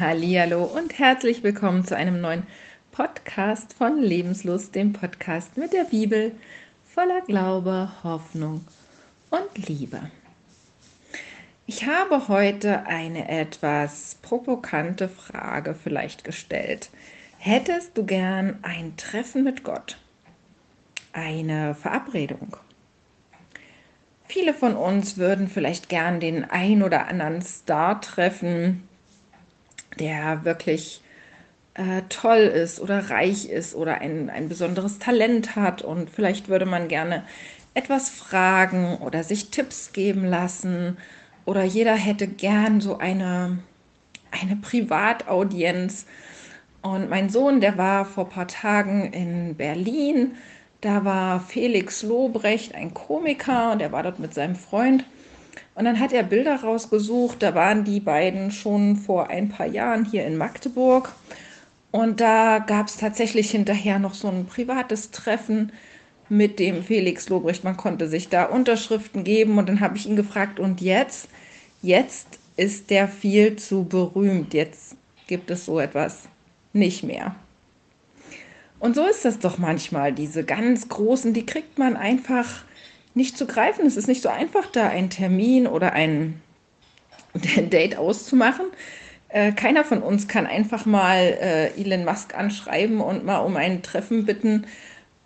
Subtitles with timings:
[0.00, 2.46] Hallo und herzlich willkommen zu einem neuen
[2.90, 6.32] Podcast von Lebenslust, dem Podcast mit der Bibel
[6.86, 8.64] voller Glaube, Hoffnung
[9.28, 10.00] und Liebe.
[11.66, 16.88] Ich habe heute eine etwas provokante Frage vielleicht gestellt.
[17.36, 19.98] Hättest du gern ein Treffen mit Gott?
[21.12, 22.56] Eine Verabredung?
[24.28, 28.88] Viele von uns würden vielleicht gern den ein oder anderen Star treffen,
[29.98, 31.02] der wirklich
[31.74, 36.66] äh, toll ist oder reich ist oder ein, ein besonderes Talent hat und vielleicht würde
[36.66, 37.24] man gerne
[37.74, 40.96] etwas fragen oder sich Tipps geben lassen
[41.44, 43.58] oder jeder hätte gern so eine,
[44.30, 46.06] eine Privataudienz.
[46.82, 50.36] Und mein Sohn, der war vor ein paar Tagen in Berlin,
[50.80, 55.04] da war Felix Lobrecht, ein Komiker, und er war dort mit seinem Freund.
[55.80, 60.04] Und dann hat er Bilder rausgesucht, da waren die beiden schon vor ein paar Jahren
[60.04, 61.10] hier in Magdeburg.
[61.90, 65.72] Und da gab es tatsächlich hinterher noch so ein privates Treffen
[66.28, 67.64] mit dem Felix Lobrecht.
[67.64, 71.30] Man konnte sich da Unterschriften geben und dann habe ich ihn gefragt, und jetzt?
[71.80, 72.26] Jetzt
[72.58, 74.52] ist der viel zu berühmt.
[74.52, 74.96] Jetzt
[75.28, 76.24] gibt es so etwas
[76.74, 77.34] nicht mehr.
[78.80, 80.12] Und so ist das doch manchmal.
[80.12, 82.64] Diese ganz großen, die kriegt man einfach
[83.14, 83.86] nicht zu greifen.
[83.86, 86.40] Es ist nicht so einfach, da einen Termin oder ein
[87.34, 88.66] Date auszumachen.
[89.28, 93.82] Äh, keiner von uns kann einfach mal äh, Elon Musk anschreiben und mal um ein
[93.82, 94.66] Treffen bitten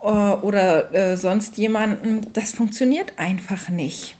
[0.01, 2.31] äh, oder äh, sonst jemanden.
[2.33, 4.15] Das funktioniert einfach nicht.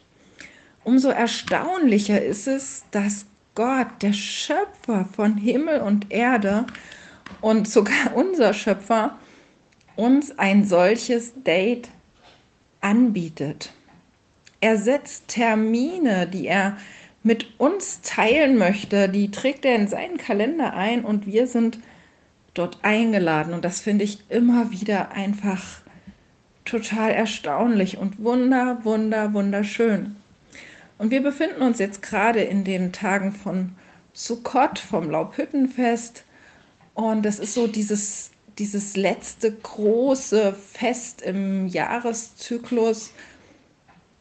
[0.84, 6.66] Umso erstaunlicher ist es, dass Gott, der Schöpfer von Himmel und Erde
[7.42, 9.18] und sogar unser Schöpfer,
[9.96, 11.90] uns ein solches Date
[12.86, 13.74] anbietet.
[14.62, 16.78] Er setzt Termine, die er
[17.24, 21.80] mit uns teilen möchte, die trägt er in seinen Kalender ein und wir sind
[22.54, 23.56] dort eingeladen.
[23.56, 25.64] Und das finde ich immer wieder einfach
[26.64, 30.16] total erstaunlich und wunder, wunder, wunderschön.
[31.00, 33.72] Und wir befinden uns jetzt gerade in den Tagen von
[34.14, 36.24] Sukkot, vom Laubhüttenfest.
[36.94, 43.12] Und das ist so dieses dieses letzte große Fest im Jahreszyklus.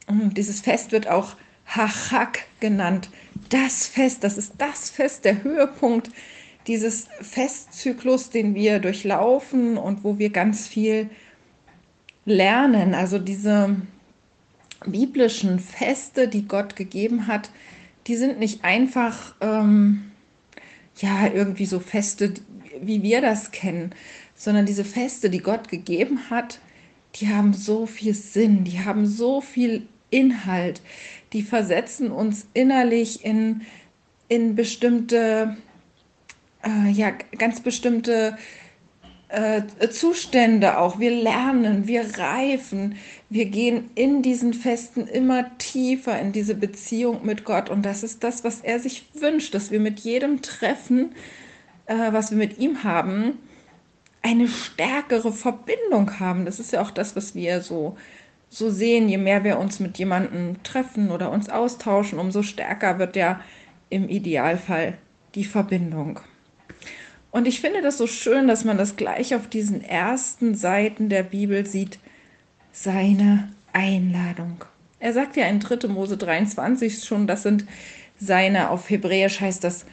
[0.07, 1.37] Und dieses Fest wird auch
[1.67, 3.09] Hachak genannt.
[3.49, 6.11] Das Fest, das ist das Fest, der Höhepunkt
[6.67, 11.11] dieses Festzyklus, den wir durchlaufen und wo wir ganz viel
[12.25, 12.95] lernen.
[12.95, 13.77] Also diese
[14.87, 17.51] biblischen Feste, die Gott gegeben hat,
[18.07, 20.13] die sind nicht einfach ähm,
[20.97, 22.35] ja irgendwie so Feste,
[22.81, 23.95] wie wir das kennen,
[24.35, 26.59] sondern diese Feste, die Gott gegeben hat,
[27.17, 30.81] die haben so viel Sinn, die haben so viel Inhalt,
[31.33, 33.63] die versetzen uns innerlich in,
[34.29, 35.57] in bestimmte,
[36.65, 38.37] äh, ja, ganz bestimmte
[39.29, 40.99] äh, Zustände auch.
[40.99, 42.97] Wir lernen, wir reifen,
[43.31, 47.71] wir gehen in diesen Festen immer tiefer in diese Beziehung mit Gott.
[47.71, 51.15] Und das ist das, was er sich wünscht, dass wir mit jedem Treffen,
[51.87, 53.39] äh, was wir mit ihm haben,
[54.25, 56.47] eine stärkere Verbindung haben.
[56.47, 57.97] Das ist ja auch das, was wir so,
[58.49, 59.09] so sehen.
[59.09, 63.41] Je mehr wir uns mit jemandem treffen oder uns austauschen, umso stärker wird ja
[63.91, 64.97] im Idealfall
[65.35, 66.21] die Verbindung.
[67.31, 71.23] Und ich finde das so schön, dass man das gleich auf diesen ersten Seiten der
[71.23, 71.99] Bibel sieht,
[72.73, 74.65] seine Einladung.
[75.01, 75.89] Er sagt ja in 3.
[75.89, 77.67] Mose 23 schon, das sind
[78.19, 79.85] seine, auf Hebräisch heißt das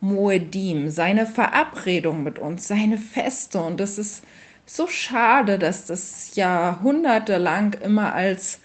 [0.00, 3.60] Moedim, seine Verabredung mit uns, seine Feste.
[3.60, 4.22] Und das ist
[4.66, 8.60] so schade, dass das jahrhundertelang immer als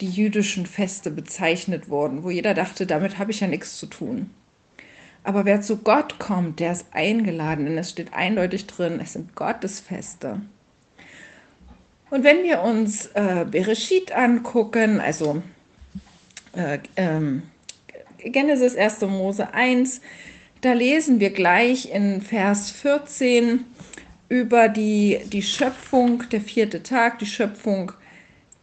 [0.00, 4.30] die jüdischen Feste bezeichnet wurden, wo jeder dachte, damit habe ich ja nichts zu tun.
[5.24, 9.36] Aber wer zu Gott kommt, der ist eingeladen, denn es steht eindeutig drin, es sind
[9.36, 10.40] Gottesfeste.
[12.10, 15.42] Und wenn wir uns äh, Bereshit angucken, also
[16.54, 17.44] äh, ähm,
[18.18, 19.02] Genesis 1.
[19.02, 20.00] Mose 1,
[20.62, 23.64] da lesen wir gleich in Vers 14
[24.28, 27.92] über die, die Schöpfung, der vierte Tag, die Schöpfung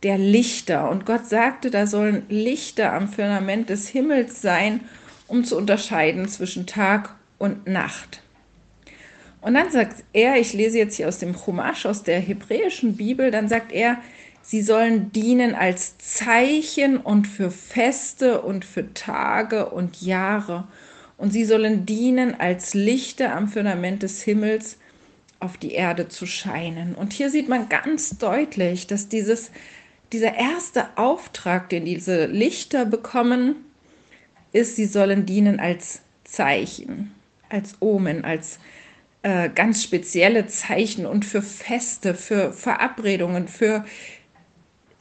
[0.01, 0.89] der Lichter.
[0.89, 4.79] Und Gott sagte, da sollen Lichter am Firmament des Himmels sein,
[5.27, 8.21] um zu unterscheiden zwischen Tag und Nacht.
[9.41, 13.29] Und dann sagt er, ich lese jetzt hier aus dem Chumash, aus der hebräischen Bibel,
[13.29, 13.97] dann sagt er,
[14.41, 20.65] sie sollen dienen als Zeichen und für Feste und für Tage und Jahre
[21.19, 24.77] und sie sollen dienen als Lichter am Fundament des Himmels
[25.39, 26.95] auf die Erde zu scheinen.
[26.95, 29.51] Und hier sieht man ganz deutlich, dass dieses,
[30.11, 33.55] dieser erste Auftrag, den diese Lichter bekommen,
[34.53, 37.13] ist, sie sollen dienen als Zeichen.
[37.49, 38.59] als Omen, als
[39.23, 43.85] äh, ganz spezielle Zeichen und für Feste, für Verabredungen, für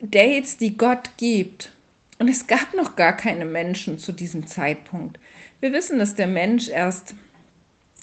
[0.01, 1.73] Dates, die Gott gibt.
[2.19, 5.21] Und es gab noch gar keine Menschen zu diesem Zeitpunkt.
[5.61, 7.15] Wir wissen, dass der Mensch erst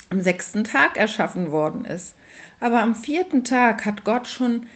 [0.10, 2.16] am sechsten Tag erschaffen worden ist.
[2.60, 4.68] Aber am vierten Tag hat Gott schon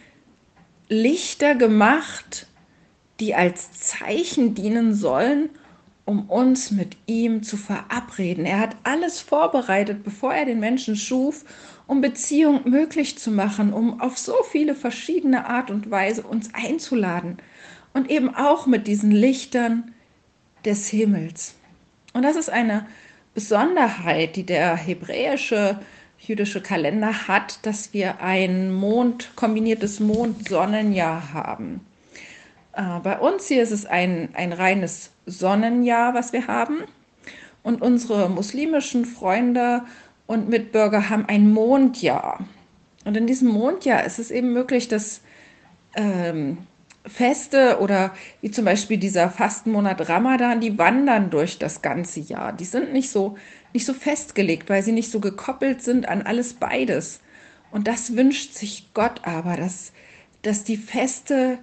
[0.88, 2.46] Lichter gemacht,
[3.20, 5.50] die als Zeichen dienen sollen,
[6.06, 8.46] um uns mit ihm zu verabreden.
[8.46, 11.44] Er hat alles vorbereitet, bevor er den Menschen schuf,
[11.86, 17.36] um Beziehung möglich zu machen, um auf so viele verschiedene Art und Weise uns einzuladen
[17.92, 19.92] und eben auch mit diesen Lichtern
[20.64, 21.54] des Himmels.
[22.12, 22.86] Und das ist eine
[23.34, 25.80] Besonderheit, die der hebräische
[26.18, 31.80] jüdische Kalender hat, dass wir ein Mond kombiniertes Mond-Sonnenjahr haben.
[32.72, 36.84] Äh, bei uns hier ist es ein, ein reines Sonnenjahr, was wir haben.
[37.62, 39.82] Und unsere muslimischen Freunde
[40.26, 42.40] und Mitbürger haben ein Mondjahr.
[43.04, 45.20] Und in diesem Mondjahr ist es eben möglich, dass
[45.96, 46.58] ähm,
[47.06, 52.52] Feste oder wie zum Beispiel dieser Fastenmonat Ramadan, die wandern durch das ganze Jahr.
[52.52, 53.38] Die sind nicht so,
[53.72, 57.20] nicht so festgelegt, weil sie nicht so gekoppelt sind an alles beides.
[57.70, 59.92] Und das wünscht sich Gott aber, dass,
[60.42, 61.58] dass die Feste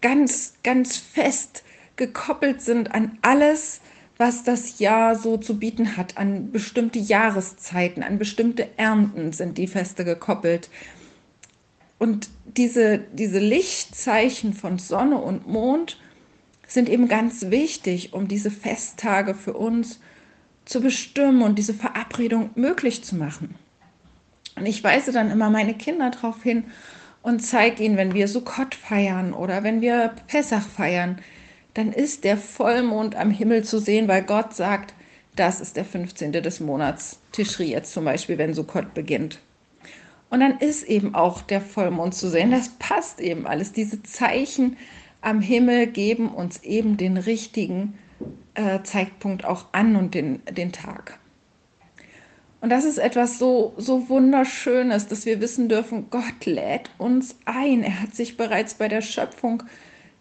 [0.00, 1.64] ganz, ganz fest
[1.96, 3.80] gekoppelt sind an alles,
[4.16, 9.66] was das Jahr so zu bieten hat, an bestimmte Jahreszeiten, an bestimmte Ernten sind die
[9.66, 10.70] Feste gekoppelt.
[12.04, 12.28] Und
[12.58, 15.98] diese, diese Lichtzeichen von Sonne und Mond
[16.66, 20.00] sind eben ganz wichtig, um diese Festtage für uns
[20.66, 23.54] zu bestimmen und diese Verabredung möglich zu machen.
[24.54, 26.64] Und ich weise dann immer meine Kinder darauf hin
[27.22, 31.22] und zeige ihnen, wenn wir Sukkot feiern oder wenn wir Pessach feiern,
[31.72, 34.92] dann ist der Vollmond am Himmel zu sehen, weil Gott sagt,
[35.36, 36.32] das ist der 15.
[36.32, 39.38] des Monats, Tischri jetzt zum Beispiel, wenn Sukkot beginnt.
[40.34, 42.50] Und dann ist eben auch der Vollmond zu sehen.
[42.50, 43.70] Das passt eben alles.
[43.70, 44.76] Diese Zeichen
[45.20, 47.96] am Himmel geben uns eben den richtigen
[48.54, 51.20] äh, Zeitpunkt auch an und den, den Tag.
[52.60, 57.84] Und das ist etwas so, so Wunderschönes, dass wir wissen dürfen, Gott lädt uns ein.
[57.84, 59.62] Er hat sich bereits bei der Schöpfung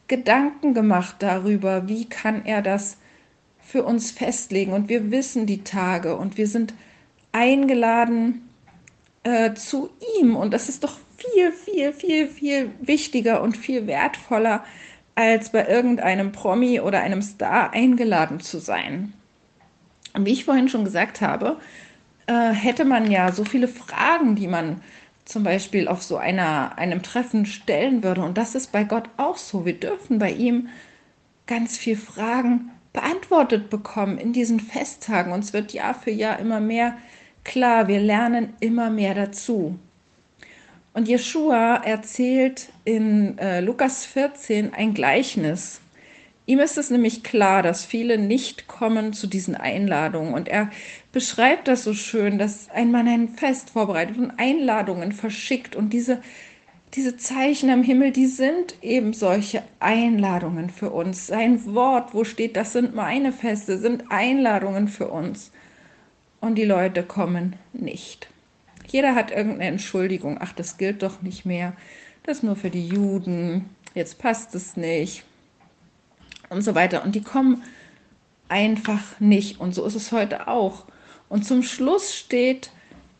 [0.07, 2.97] Gedanken gemacht darüber, wie kann er das
[3.57, 4.73] für uns festlegen.
[4.73, 6.75] Und wir wissen die Tage und wir sind
[7.31, 8.47] eingeladen
[9.23, 9.89] äh, zu
[10.19, 10.35] ihm.
[10.35, 14.63] Und das ist doch viel, viel, viel, viel wichtiger und viel wertvoller,
[15.15, 19.13] als bei irgendeinem Promi oder einem Star eingeladen zu sein.
[20.13, 21.57] Und wie ich vorhin schon gesagt habe,
[22.27, 24.81] äh, hätte man ja so viele Fragen, die man
[25.25, 28.21] zum Beispiel auf so einer, einem Treffen stellen würde.
[28.21, 29.65] Und das ist bei Gott auch so.
[29.65, 30.69] Wir dürfen bei ihm
[31.47, 35.31] ganz viele Fragen beantwortet bekommen in diesen Festtagen.
[35.31, 36.97] Und es wird Jahr für Jahr immer mehr
[37.43, 37.87] klar.
[37.87, 39.77] Wir lernen immer mehr dazu.
[40.93, 45.81] Und Jeshua erzählt in äh, Lukas 14 ein Gleichnis.
[46.45, 50.33] Ihm ist es nämlich klar, dass viele nicht kommen zu diesen Einladungen.
[50.33, 50.69] Und er
[51.11, 55.75] beschreibt das so schön, dass ein Mann ein Fest vorbereitet und Einladungen verschickt.
[55.75, 56.21] Und diese,
[56.93, 61.27] diese Zeichen am Himmel, die sind eben solche Einladungen für uns.
[61.27, 65.51] Sein Wort, wo steht, das sind meine Feste, sind Einladungen für uns.
[66.43, 68.27] Und die Leute kommen nicht.
[68.89, 70.39] Jeder hat irgendeine Entschuldigung.
[70.41, 71.71] Ach, das gilt doch nicht mehr.
[72.23, 73.69] Das nur für die Juden.
[73.95, 75.23] Jetzt passt es nicht
[76.49, 77.05] und so weiter.
[77.05, 77.63] Und die kommen
[78.49, 79.61] einfach nicht.
[79.61, 80.83] Und so ist es heute auch.
[81.29, 82.71] Und zum Schluss steht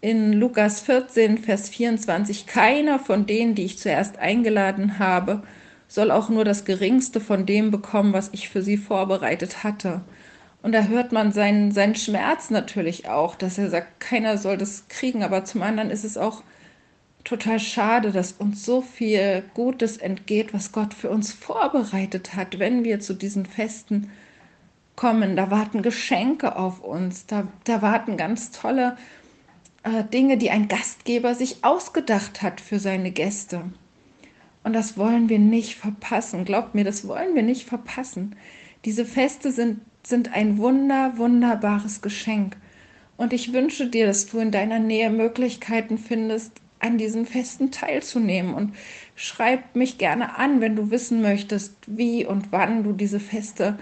[0.02, 5.44] in Lukas 14, Vers 24, keiner von denen, die ich zuerst eingeladen habe,
[5.88, 10.02] soll auch nur das geringste von dem bekommen, was ich für sie vorbereitet hatte.
[10.64, 14.88] Und da hört man seinen, seinen Schmerz natürlich auch, dass er sagt, keiner soll das
[14.88, 15.22] kriegen.
[15.22, 16.42] Aber zum anderen ist es auch
[17.26, 22.86] total schade, dass uns so viel Gutes entgeht, was Gott für uns vorbereitet hat, wenn
[22.86, 24.10] wir zu diesen Festen
[24.96, 25.36] kommen.
[25.36, 28.98] Da warten Geschenke auf uns, da, da warten ganz tolle
[29.84, 33.64] äh, Dinge, die ein Gastgeber sich ausgedacht hat für seine Gäste.
[34.64, 36.46] Und das wollen wir nicht verpassen.
[36.46, 38.38] Glaubt mir, das wollen wir nicht verpassen.
[38.86, 42.58] Diese Feste sind, sind ein wunder, wunderbares Geschenk.
[43.18, 48.54] Und ich wünsche dir, dass du in deiner Nähe Möglichkeiten findest, an diesen Festen teilzunehmen.
[48.54, 48.76] Und
[49.16, 53.80] schreib mich gerne an, wenn du wissen möchtest, wie und wann du diese Feste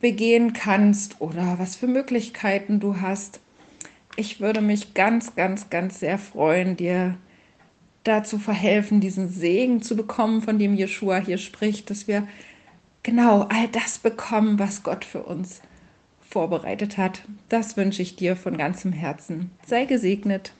[0.00, 3.40] begehen kannst oder was für Möglichkeiten du hast.
[4.16, 7.16] Ich würde mich ganz, ganz, ganz sehr freuen, dir
[8.02, 12.26] dazu verhelfen, diesen Segen zu bekommen, von dem Jeshua hier spricht, dass wir
[13.02, 15.60] genau all das bekommen, was Gott für uns
[16.20, 17.22] vorbereitet hat.
[17.48, 19.50] Das wünsche ich dir von ganzem Herzen.
[19.66, 20.52] Sei gesegnet.